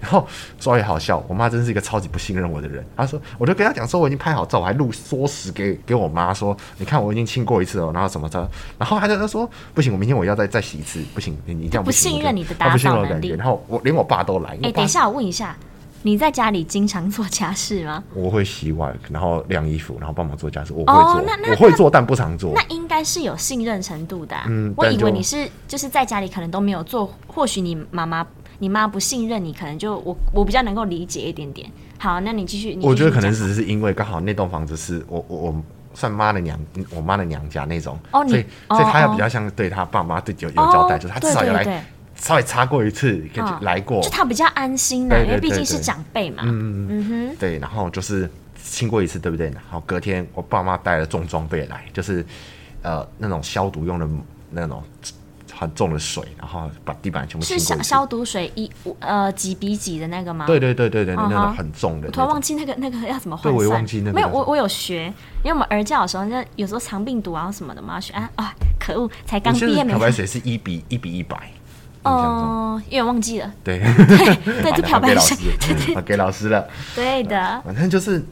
[0.07, 0.25] 然后
[0.61, 2.87] 说也好笑，我妈真是一个超级不信任我的人。
[2.97, 8.49] 她说，我就跟她讲说，我已经拍好照，我还录缩时给给我妈说，你看我已经亲过一次了，然后怎么着。
[8.79, 13.31] 然后她就她说，不行，我明天我要再再洗一次，不行，你你这样不信任你的打扫能力。
[13.31, 14.57] 然后我连我爸都来。
[14.62, 15.57] 哎，等一下，我问一下，
[16.03, 18.05] 你在家里经常做家事吗？
[18.14, 20.73] 我会洗碗，然后晾衣服，然后帮忙做家事。
[20.73, 22.53] 我会做，哦、那那我会做，但不常做。
[22.55, 24.45] 那应该是有信任程度的、啊。
[24.47, 28.25] 嗯，我以为你是就是在家里可能都没有做，或许你妈妈。
[28.59, 31.71] 你妈不信任你，可能就我我比较能够理解一点点。
[31.99, 32.79] 好，那你继续。
[32.83, 35.62] 我觉得可能只是因为刚好那栋房子是我我我
[35.95, 36.59] 算妈的娘，
[36.95, 46.42] 我妈的娘家那种，哦、所以所以他要比较像对他爸妈对有有交代，哦、就是他至少要来稍微擦过一次，哦、来过，就他比较安心的，因为毕竟是长辈嘛。
[46.45, 48.31] 嗯嗯哼，对，然后就是
[48.62, 49.47] 亲过一次，对不对？
[49.49, 52.25] 然后隔天我爸妈带了重装备来，就是
[52.83, 54.09] 呃那种消毒用的
[54.51, 54.83] 那种。
[55.59, 60.45] 很重的水，然后把地板全部是消消毒水一呃几比几的那个吗？
[60.47, 62.09] 对对对对对，那种很重的。
[62.09, 63.55] 我突然忘记那个那个要怎么换算。
[63.55, 64.12] 对，我也忘记那个。
[64.12, 65.07] 没有，我我有学，
[65.42, 69.92] 因为我们儿教的时候，那有时候藏病毒啊什么的嘛，学啊啊，可恶，才刚毕业没。
[69.92, 71.37] 漂白水是一比一比一百。
[72.03, 73.51] 哦，有点忘记了。
[73.64, 75.37] 对对 对， 就漂白水，
[76.05, 76.69] 给老师了。
[76.95, 78.23] 对的，反正就是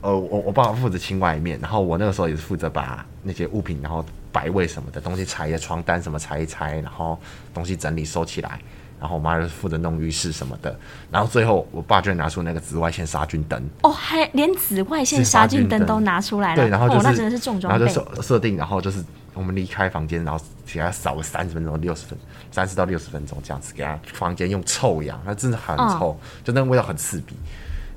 [0.00, 4.02] 呃，我我爸爸负责清外面，然后我那个时候也是负责把那些物品，然后。
[4.32, 7.18] 摆位什么的东西拆一床单什么拆一拆，然后
[7.52, 8.58] 东西整理收起来，
[8.98, 10.74] 然后我妈就负责弄浴室什么的，
[11.10, 13.62] 然后最后我爸就拿出那个紫外线杀菌灯。
[13.82, 22.18] 哦，还连紫外线杀菌灯都拿出来了，对，然后就是、哦、那真的是重装备，然后就设设定，然后就是我们离开房间，然后给他扫个三十分钟、六十分
[22.50, 27.36] 三十到六十分钟这样子，给他房间用臭氧，那真的很臭，哦、就那个味道很刺鼻。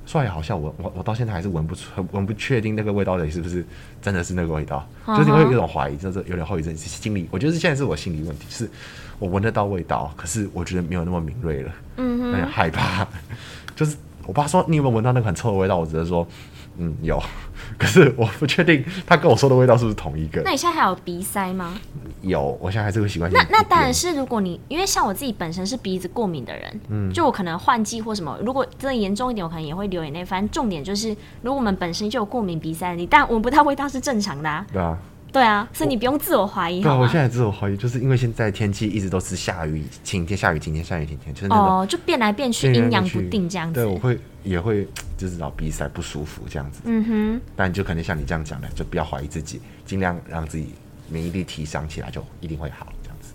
[0.06, 3.66] 说来好笑，我我我到现在还是闻不出，闻不确定那个味道到底是不是
[4.00, 8.70] 真的是那个味道，嗯、就是你会有一种怀疑，就是有点后遗症，心理，我觉得现在是我心理问题，是
[9.18, 13.06] 我闻得到味道，可是我觉得没有那么敏锐了，嗯哼，有点害怕，
[13.74, 16.26] 就是我爸说你有没有闻到那个很臭的味道，我只是说。
[16.78, 17.22] 嗯，有，
[17.78, 20.42] 可是我不确定他跟我说的味道是不是同一个。
[20.42, 21.78] 那你现在还有鼻塞吗？
[22.22, 23.30] 有，我现在还是会习惯。
[23.32, 30.24] 那那当然是，如果你因为像我自己本身是鼻子过敏的人，嗯，就我可能换季或什么，如果真的严重一点，我可能也会流眼泪。
[30.24, 31.10] 反正重点就是，
[31.42, 34.66] 如果我们本身就有过敏鼻塞，你但闻不到味道是正常的啊。
[34.72, 34.98] 对啊。
[35.36, 36.80] 对啊，所以你不用自我怀疑。
[36.80, 43.74] 对啊，我现在自我怀疑，就是因为现在天气一直都是下雨、晴天、下雨、晴天、下雨、晴天，就是那种哦，就变来变去，阴阳不定这样子。
[43.74, 46.80] 对，我会也会就是老鼻塞不舒服这样子。
[46.86, 47.40] 嗯哼。
[47.54, 50.68] 但就可能像你这样讲的，就不要怀疑自己，尽量让自己
[51.10, 52.86] 免疫力提升起来，就一定会好。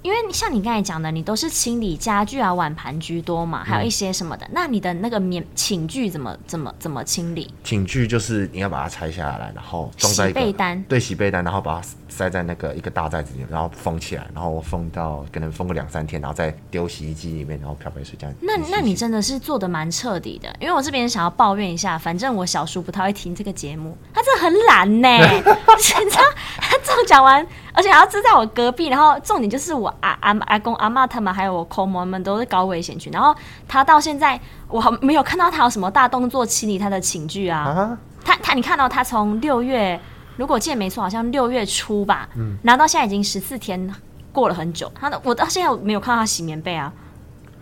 [0.02, 4.46] 因为像你刚才讲的，你都是清理家具啊、碗盘居多嘛，还有一些什么的。
[4.48, 7.54] 嗯、那你的那个棉寝具怎么怎么怎么清理？
[7.64, 18.36] 寝具就是你要把它拆下来，然后装在一个被单，对，洗被单，然后把它塞在那个一个大袋子里面，然后封起来，然后封到可能封个两三天，然后再丢洗衣机里面，然后漂白水这样。
[18.42, 25.08] 那那你真的是做的蛮彻底的，因为我这边想要抱怨一下，反正我小叔不太会听这个节目，他真的很懒呢。
[26.00, 26.24] 你知道
[26.58, 27.46] 他这样讲完。
[27.74, 33.34] 而且还要住在我隔壁，然后重点就是我阿阿阿公阿妈他们还有我舅母们都是高危险群，然后
[33.66, 37.60] 他到现在我还没有看到他有什么大动作清理他的寝具啊。
[37.62, 39.98] 啊他他你看到他从六月，
[40.36, 43.90] 如果记得没错，好像六月初吧，嗯，然后到现在已经十四天
[44.34, 46.92] 过了很久，他的我到现在没有看到他洗棉被啊。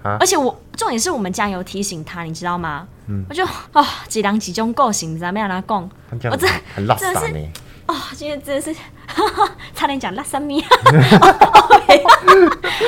[0.04, 2.88] 啊而且我重点是我们家有提醒他，你知道吗？
[3.08, 5.90] 嗯，我就哦，几两几种个性，怎么样来讲？
[6.32, 7.40] 我真很拉撒呢。
[7.88, 8.72] 哦，今天真的是
[9.74, 10.64] 差点讲拉萨米，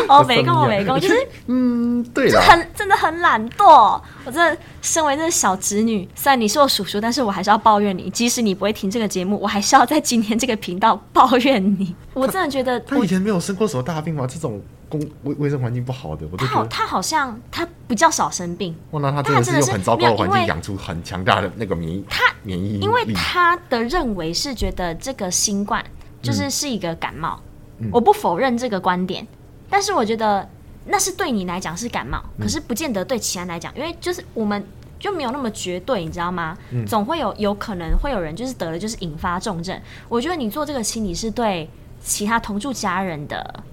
[0.08, 4.00] 哦，美工，美工，就是嗯，对，就很真的很懒惰。
[4.24, 8.12] 我真的身为这个小侄女，虽然你是我叔叔，但是我还是要抱怨你。
[8.12, 11.96] 即使你不会听这个节目，我还是要在今天这个频道抱怨你。
[12.14, 14.28] 我真的觉得他以前没有生过什么大病吗？
[14.30, 14.62] 这种。
[14.92, 18.76] 公卫卫生环境不好的，我都觉得他他好像他比较少生病。
[18.92, 22.80] 哇，那他真的是用很糟糕的环境养出很强大的那个免疫，他免疫力。
[22.82, 25.84] 因为他的认为是觉得这个新冠
[26.22, 27.42] 就是是一个感冒，
[27.80, 29.26] 嗯、我不否认这个观点，
[29.70, 30.48] 但是我觉得
[30.86, 34.62] 那是对你来讲是感冒，嗯、可是不见得对其他人来讲，因为就是我们
[35.00, 36.58] 就没有那么绝对，你知道吗？
[36.72, 39.80] 嗯、总会有有可能会有人就是得了就是引发重症。
[40.10, 41.70] 我觉得你做这个心理是对
[42.04, 43.64] 其他同住家人的。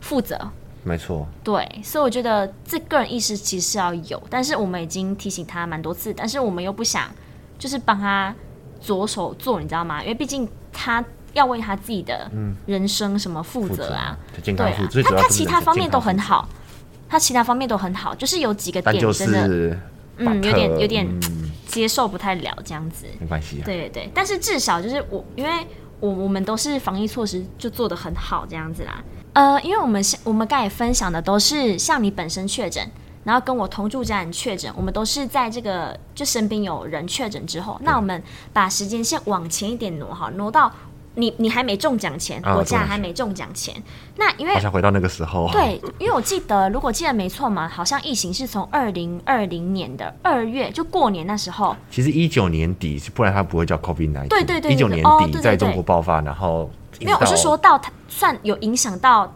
[0.00, 0.38] 负责，
[0.84, 7.10] 没错，对，所以我觉得这个人意识其实是要有，但是我们已经提醒他蛮多次，但是我们又不想
[7.58, 8.34] 就是帮他
[8.80, 10.02] 着手做，你知道吗？
[10.02, 12.30] 因为毕竟他要为他自己的
[12.66, 14.16] 人生什么负责啊？
[14.42, 16.48] 对啊，他他其他方面都很好，
[17.08, 19.78] 他其他方面都很好，就是有几个点真的，
[20.16, 21.06] 嗯，有点有点
[21.66, 23.06] 接受不太了这样子。
[23.20, 25.50] 没关系，对对对，但是至少就是我，因为
[26.00, 29.02] 我我们都是防疫措施就做的很好这样子啦。
[29.38, 32.84] 呃，因为我们我们刚才分享的都是像你本身确诊，
[33.22, 38.20] 然后跟我同住家人确诊，我们都是在这个就身边有人确诊之后，那我们
[38.52, 40.68] 把时间线往前一点挪哈，挪到
[41.14, 43.72] 你你还没中奖前，啊、我家还没中奖前，
[44.16, 56.68] 那因为好像回到那个时候，对，因为我记得如果记得没错嘛，好像疫情是从二零二零年的二月就过年那时候，其实一九年底，不然它不会叫 COVID-19，对对对，一九年底在中国爆发，然后。
[57.00, 59.32] 没有，我是说到它算有影响到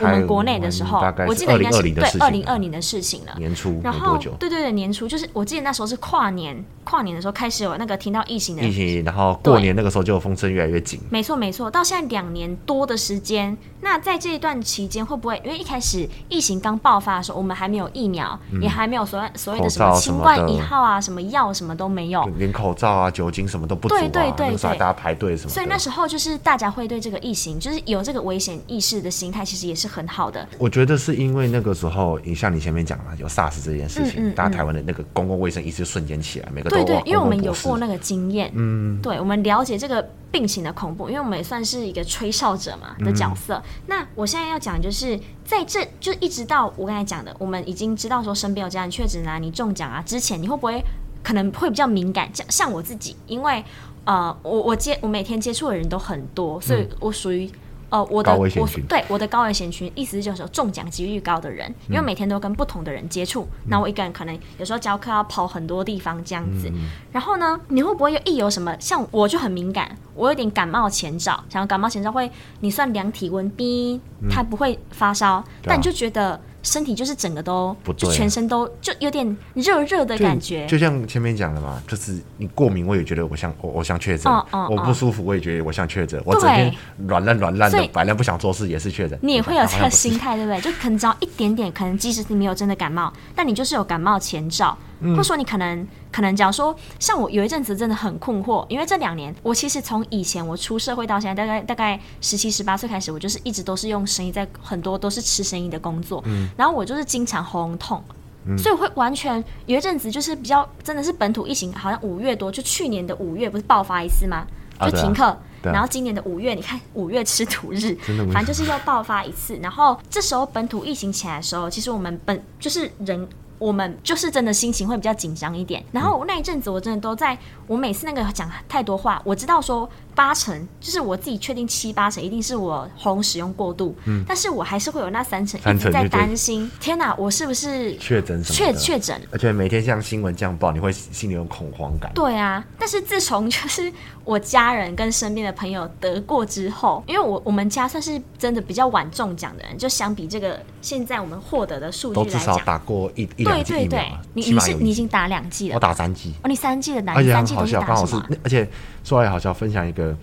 [0.00, 3.34] 我们国内的时候，我记得应该是对二零二零的事情了。
[3.38, 11.00] 年初，然后对对对，年初就是我记得那时候是跨年，跨年的时候开始有那个听到疫情的疫情，然后过年那个时候就风声越来越紧。
[11.10, 15.40] 没错没错，到现在两年多的时间，那在这一段期间会不会？
[15.44, 25.50] 因为一开始疫情刚爆发的时候，我们还没有疫苗，也还没有所谓所谓的什么新冠一号啊，什么药什么都没有，连口罩啊、酒精什么都不足啊，对对对，大家排队什么。
[25.50, 30.46] 所以那时候就是大家会对这个疫情，就是有这个危险意识的心态，其实也是很好的。
[30.58, 43.62] 我觉得是因为那个时候，你像你前面讲了，有 SARS 这件事情，大家台湾的那个公共卫生意识瞬间起来，每个都对对，因为我们有过那个经验，嗯，对，我们了解这个病情的恐怖，因为我们也算是一个吹哨者嘛的角色。
[43.86, 50.82] 那我现在要讲就是在这就一直到我刚才讲的，我们已经知道说身边有家人确诊啊，你中奖啊之前，你会不会
[51.22, 52.28] 可能会比较敏感？
[52.34, 53.64] 像像我自己，因为
[54.04, 57.50] 呃，我我接我每天接触的人都很多，所以我属于。
[57.94, 58.48] 哦，我的我
[58.88, 66.68] 对我的高危险群，意思就是说中奖几率高的人，因为每天都跟不同的人接触，那、嗯、我一个人可能有时候教课要跑很多地方这样子。
[66.74, 68.76] 嗯、然后呢，你会不会有一有什么？
[68.80, 72.28] 像我就很敏感，我有点感冒前兆，想要感冒前兆会，
[72.58, 76.40] 你算量体温，，B，他不会发烧，嗯、但你就觉得。
[76.64, 79.24] 身体就是整个都，就全身都就有点
[79.54, 86.74] 热热的感觉，就像前面讲的嘛，就是你过敏，我也觉得我像我我像确诊，我不舒服，我也觉得我像确诊，我整天
[87.06, 89.16] 软烂软烂的，摆烂不想做事也是确诊。
[89.22, 90.60] 你也会有这个心态，对不对？
[90.60, 94.76] 就可能只要一点点，可能即使你没有真的感冒，但你就是有感冒前兆。
[95.10, 108.02] 或者说你可能可能假如说像我有一阵子真的很困惑，因为这两年我其实从以前我出社会到现在大概大概十七十八岁开始，我就是一直都是用生医，在很多都是吃生医的工作，嗯，然后我就是经常喉咙痛，
[108.46, 114.46] 嗯，所以我会完全有一阵子就是比较真的是本土疫情，好像五月多就去年的五月不是爆发一次吗？
[114.80, 117.96] 就停课，然后今年的五月你看五月吃土日，
[118.32, 123.28] 反正就是要爆发一次，然后这时候本土疫情起来的时候，其实我们本就是人。
[123.64, 138.44] 我们就是真的心情会比较紧张一点，然后那一阵子我真的都在，我每次那个讲太多话，我知道说八成就是我自己确定七八成一定是我喉咙使用过度，嗯，但是我还是会有那三成一直在担心，天哪，我是不是确诊？
[138.44, 139.18] 确确诊？
[139.32, 142.12] 而且每天像新闻这样报，你会心里有恐慌感。
[142.14, 143.90] 对啊，但是自从就是
[144.24, 153.53] 我家人跟身边的朋友得过之后，因为我我们家算是真的比较晚中奖的人，就相比这个现在我们获得的数据来讲，都至少打过一一。
[153.62, 156.32] 对对对，你你是你已经打两剂了，我打三剂。
[156.42, 157.14] 哦，你三剂的哪？
[157.14, 158.26] 三剂都是打什么？
[158.42, 158.68] 而且
[159.04, 160.16] 说来好笑，分享一个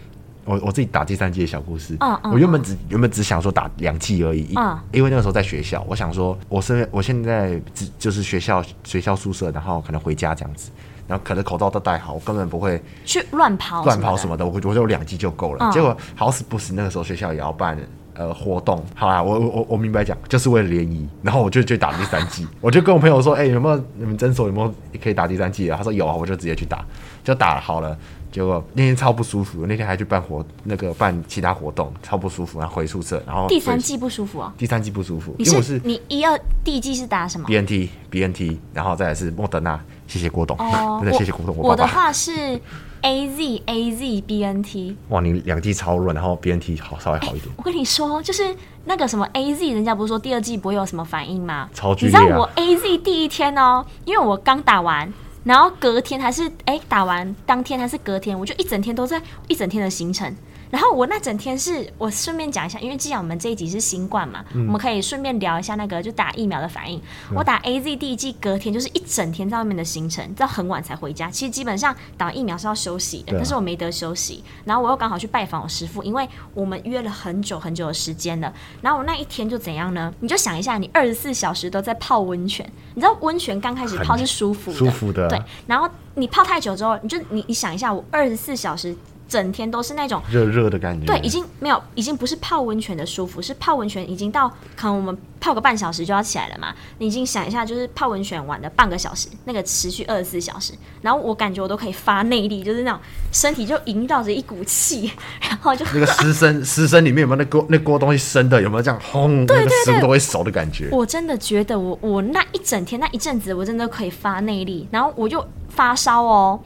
[0.46, 1.96] 我我自己打第三剂的小故事。
[2.00, 2.34] 嗯嗯。
[2.34, 4.54] 我原本只原本只想说打两剂而已。
[4.56, 4.78] 嗯。
[4.92, 10.72] 因为那个时候在学校，我想说，我是我现在只就是学校学校宿舍，然后可能回家这样子，
[11.08, 14.46] 然后可能口罩都戴好，我根本不会去乱跑乱跑什么的。
[14.46, 15.72] 我我就两剂就够了。
[15.72, 17.78] 结果好死不死，那个时候学校也要办。
[18.14, 25.78] 呃，活动好啦，我我我明白讲，就是为了联谊，然后我就去打第三季， 我就跟我朋友说，哎、欸，有没有你们诊所有没有可以打第三季啊？
[25.78, 26.86] 他说有啊，我就直接去打，
[27.24, 27.98] 就打好了。
[28.32, 34.54] 结果那天超不舒服，那天还去办活那个办其他活动，超不舒服，然后回宿舍，然后第三季不舒服啊？
[34.58, 39.78] 第三季不舒服，你是，是你一二第一季是打什么？B N T B N T，然后再来是莫德纳，
[40.12, 41.56] 谢谢郭董，哦， 真的谢谢郭董。
[41.56, 42.60] 我，我的话是。
[43.04, 47.46] A Z A Z B N T，哇，你两季超润，然后 B N T 好稍微好一点。
[47.46, 51.68] 欸、我跟你说，就是那个什么 A Z，人家不是说第二季不会有什么反应吗？
[51.74, 55.12] 超剧烈、啊、你知道我 A Z 第一天哦，因为我刚打完，
[55.44, 60.32] 然后隔天还是哎、欸、打完当天还是隔天，我就一整天都在一整天的行程。
[60.72, 66.98] 然后我那整天是我顺便讲一下，因为既然我们这一集是新冠嘛，嗯、我们可以顺便聊一下那个就打疫苗的反应。
[67.30, 71.30] 嗯、我打 AZ 第一剂隔天就是一整天在外面的行程，到很晚才回家。
[71.30, 74.44] 其实基本上打疫苗是要休息的，对但是我没得休息。
[74.64, 78.54] 然后我又刚好去拜访我师父，因为我们约了很久很久的时间了。
[78.82, 80.14] 然后我那一天就怎样呢？
[80.22, 85.42] 你就想一下，你二十四小时都在泡温泉，你知道温泉刚开始泡是舒服的，舒服的，对。
[85.68, 88.96] 然后你泡太久之后，你就你你想一下，我二十四小时。
[89.32, 91.06] 整天都是那种热热的感觉。
[91.08, 96.76] 对，已经没有，已经不是泡温泉的舒服，是泡温泉已经到可能我们泡个半小时就要起来了嘛。
[96.98, 103.00] 你已经想一下，就是泡温泉玩的半个小时，那个持续二十四小时，然后我感觉我都可以发内力，就是那种
[103.32, 105.10] 身体就萦绕着一股气，
[105.48, 108.62] 然后就那个湿身 湿身里面有没有那锅那锅东西生的？
[108.62, 109.46] 有没有这样轰？
[109.46, 110.90] 那个食物都会熟的感觉。
[110.92, 116.60] 我真的觉得我我那一整天那一阵子我真的可以发内力，然后我就发烧哦。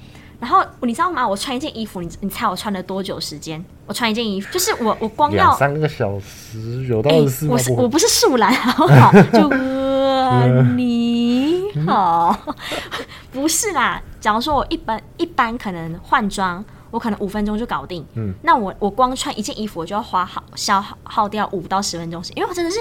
[0.45, 1.27] 然后你知道吗？
[1.27, 3.65] 我穿一件衣服，你你猜我穿了多久时间？
[3.87, 7.47] 我穿一件衣服，就是我我光要三个小时，有到二十四。
[7.47, 9.11] 我是我不是树懒，好不好？
[9.33, 9.49] 就
[10.75, 12.37] 你好，
[13.31, 13.99] 不是啦。
[14.21, 18.05] 假如说我一般一般可能换装，我可能五分钟就搞定。
[18.13, 22.77] 嗯，那我我光穿一件衣服，我就要花好消耗耗掉五到十分钟时间，因为我真的是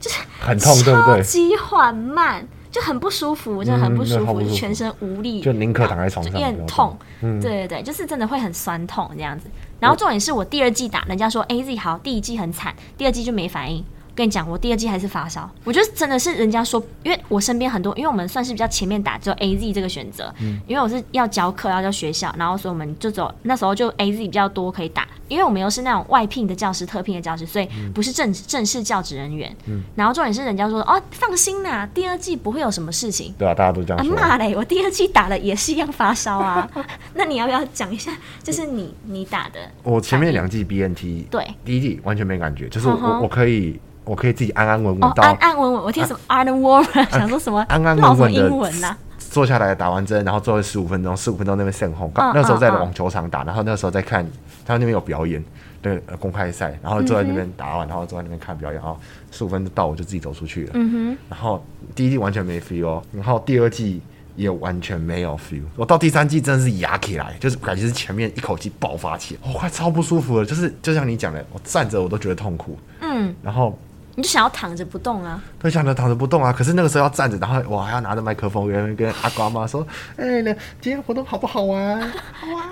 [0.00, 1.18] 就是很痛，对不对？
[1.18, 2.48] 超级缓慢。
[2.74, 6.98] 就很不舒服，真的很不舒服，全身无力，就宁可躺在床上，也很痛。
[7.22, 9.48] 嗯、对对对，就是真的会很酸痛这样子。
[9.78, 13.84] 然后重点是我第二季打，人家说 AZ 好，第一季很惨，第二季就没反应。
[14.14, 15.50] 跟你讲，我第二季还是发烧。
[15.64, 20.32] 我觉得真的是人家说，因为我身边很多，因为我们算是比较前面打，只有 A Z 这个选择。
[20.40, 20.60] 嗯。
[20.66, 29.54] 因为我是要教课，要教学校，然后所以我们就走那时候就 A Z 比较多可以打，因为我们又是那种外聘的教师、特聘的教师，所以不是正正式教职人员。
[29.66, 29.82] 嗯。
[29.96, 33.34] 然后重点是人家说哦，放心啦，第二季不会有什么事情。
[33.36, 34.14] 对啊，大家都这样说。
[34.14, 36.70] 妈嘞，我第二季打了也是一样发烧啊。
[37.14, 38.12] 那你要不要讲一下？
[38.42, 39.58] 就是你你打的？
[39.82, 43.20] 我前面两季 B N T，对，第一季完全没感觉，就是我、uh.
[43.20, 43.80] 我可以。
[44.04, 45.82] 我可以自己安安稳稳到安安稳稳。
[45.82, 52.08] 我听什么 Warmer 想说什么安安稳稳的坐下来打完针，然后最后十五分钟，十五分钟那边盛红。
[52.14, 54.24] 那时候在网球场打，然后那时候在看
[54.64, 55.44] 他那边有表演，
[55.82, 58.96] 对，公开赛，然后坐在那边打完，然后坐在那边看表演，然后
[59.32, 60.70] 十五分钟到我就自己走出去了。
[60.74, 61.18] 嗯哼。
[61.28, 61.64] 然后
[61.96, 64.00] 第一季完全没 feel，然后第二季
[64.36, 65.62] 也完全没有 feel。
[65.74, 72.78] 我到第三季真的是压起来，就是感觉是前面一口气爆发起来，我快超不舒服了，就是就像你讲的，我站着我都觉得痛苦。
[73.00, 73.34] 嗯。
[73.42, 73.76] 然后。
[74.16, 75.42] 你就想要躺着不动啊？
[75.58, 76.52] 对，想着躺着不动啊。
[76.52, 79.86] 可是那个时候要站着，然后我还要拿着麦克风跟跟阿瓜妈说
[80.16, 82.00] ：“哎、欸，那今天活动好不好玩？
[82.32, 82.64] 好玩。”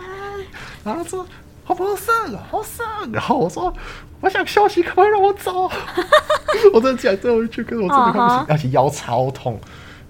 [0.84, 1.26] 然后说
[1.64, 2.14] ：“好不好上？
[2.50, 3.72] 好上。”然后我说
[4.20, 5.70] ：“我想休息，可不可以让我走？”
[6.72, 8.70] 我真的讲最后一句，可是我真的不行，而且、uh.
[8.72, 9.58] 腰超痛，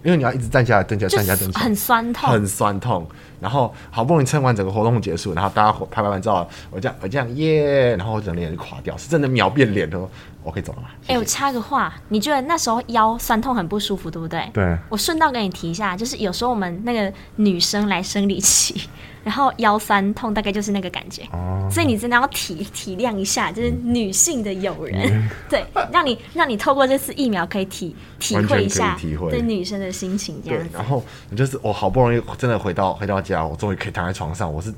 [0.02, 3.06] 因为你要一直站起来、蹲起来、站起来、蹲起来，很酸痛，很酸痛。
[3.42, 9.98] 然后好不容易撑完整个活动结束，然后大家拍拍完照，我这样我这样耶，然后我整个脸就垮掉，是真的秒变脸的。
[10.44, 10.88] 我可以走了吗？
[11.06, 14.44] 哎，我插个话，你觉得那时候腰酸痛很不舒服，对不对？
[14.52, 14.76] 对。
[14.88, 18.88] 我顺道跟你提一下，就是有时候我们那个女生来生理期，
[19.22, 21.22] 然后腰酸痛，大概就是那个感觉。
[21.32, 21.68] 哦。
[21.70, 28.98] 所以你真的要体体谅一下，就是女性的友人，嗯、对，让你让你透过这次疫苗可以体体会一下
[29.30, 30.70] 对女生的心情这样子。
[30.74, 34.72] 然后你就是我好不容易真的回到回到家，我终于可以躺在床上，我是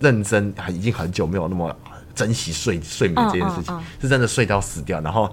[0.00, 1.74] 认真，已经很久没有那么。
[2.14, 5.30] 珍惜睡睡眠这件事情，嗯嗯嗯、是真的睡到死掉，然后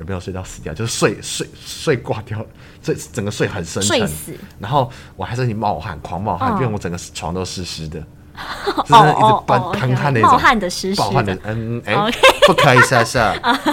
[0.00, 0.74] 有没有睡到死掉？
[0.74, 2.44] 就是睡睡睡挂掉，
[2.82, 4.10] 睡整个睡很深沉，
[4.58, 8.00] 然后我还是你冒汗，狂冒汗，因为、嗯、我整个床都湿湿的，
[8.34, 12.12] 哦、就是一直喷喷汗那种，冒汗的湿湿的，冒汗的，嗯，哎、欸，
[12.48, 13.32] 不可以下下，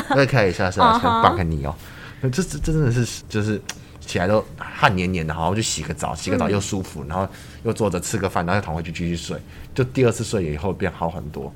[0.10, 1.74] 不可以下下，先放开你哦。
[2.22, 3.60] 这这这真的是就是
[4.06, 7.28] 起来都汗黏黏的，然后就洗个澡，洗个澡又舒服，嗯、然后
[7.64, 9.38] 又坐着吃个饭，然后又躺回去继续睡，
[9.74, 11.52] 就第二次睡以后变好很多。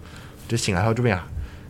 [0.48, 1.20] 就醒来后就变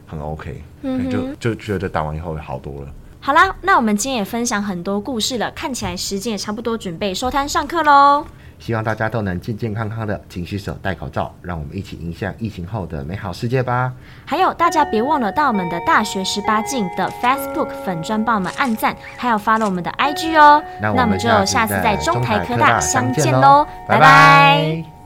[0.05, 2.87] 很 OK，嗯、就就觉得打完以后好多了。
[3.19, 8.25] 好啦，那我们今天也分享很多故事了，看起来时间也差不多，准备收摊上课喽。
[8.59, 13.93] 希望大家都能健健康康的，勤洗手、戴口罩，让我们一起迎向疫情后的美好世界吧。
[14.25, 20.61] 还有，大家别忘了到我们的大学十八禁的 Facebook 粉专帮我们按赞，还有 follow 我们的 IG 哦。
[20.81, 23.99] 那我们就下次在中台科大相见喽，拜拜。
[23.99, 24.96] 拜拜。